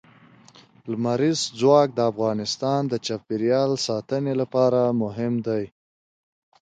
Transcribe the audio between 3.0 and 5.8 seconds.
چاپیریال ساتنې لپاره مهم دي.